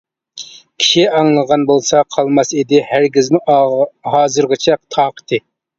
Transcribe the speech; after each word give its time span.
كىشى 0.83 1.03
ئاڭلىغان 1.17 1.67
بولسا، 1.73 2.01
قالماس 2.17 2.53
ئىدى 2.57 2.83
ھەرگىزمۇ 2.95 3.61
ھازىرغىچە 4.19 4.85
تاقىتى. 4.99 5.47